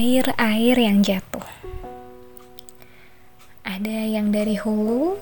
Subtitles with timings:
[0.00, 1.44] Air-air yang jatuh.
[3.60, 5.20] Ada yang dari hulu.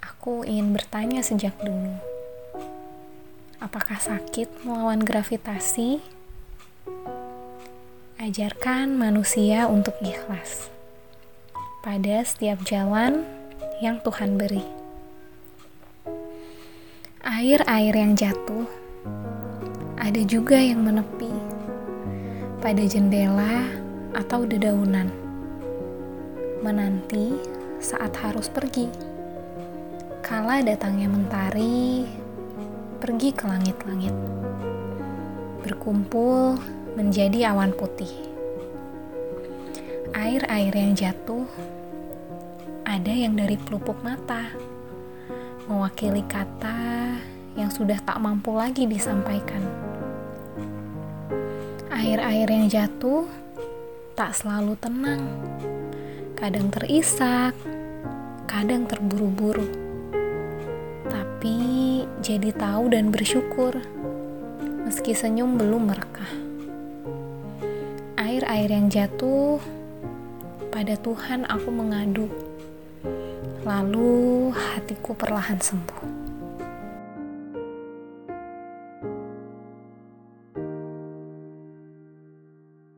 [0.00, 2.00] Aku ingin bertanya sejak dulu.
[3.60, 6.00] Apakah sakit melawan gravitasi?
[8.16, 10.72] Ajarkan manusia untuk ikhlas
[11.84, 13.28] pada setiap jalan
[13.84, 14.64] yang Tuhan beri.
[17.20, 18.64] Air-air yang jatuh,
[20.00, 21.49] ada juga yang menepi
[22.60, 23.64] pada jendela
[24.12, 25.08] atau dedaunan,
[26.60, 27.32] menanti
[27.80, 28.84] saat harus pergi.
[30.20, 32.04] Kala datangnya mentari,
[33.00, 34.12] pergi ke langit-langit,
[35.64, 36.60] berkumpul
[37.00, 38.12] menjadi awan putih.
[40.12, 41.48] Air-air yang jatuh,
[42.84, 44.52] ada yang dari pelupuk mata,
[45.64, 47.16] mewakili kata
[47.56, 49.89] yang sudah tak mampu lagi disampaikan
[52.00, 53.28] Air-air yang jatuh
[54.16, 55.20] tak selalu tenang,
[56.32, 57.52] kadang terisak,
[58.48, 59.68] kadang terburu-buru,
[61.12, 61.60] tapi
[62.24, 63.76] jadi tahu dan bersyukur
[64.88, 66.32] meski senyum belum merekah.
[68.16, 69.60] Air-air yang jatuh
[70.72, 72.32] pada Tuhan aku mengadu,
[73.60, 76.29] lalu hatiku perlahan sembuh.